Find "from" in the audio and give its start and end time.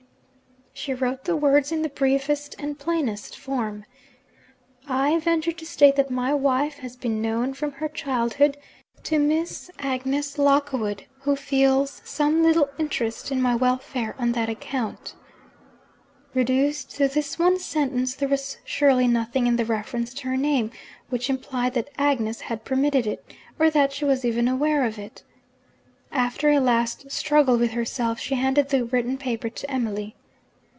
7.53-7.73